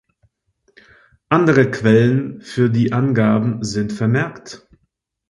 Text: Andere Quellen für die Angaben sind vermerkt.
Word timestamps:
Andere 1.29 1.69
Quellen 1.69 2.41
für 2.41 2.71
die 2.71 2.91
Angaben 2.91 3.63
sind 3.63 3.93
vermerkt. 3.93 4.67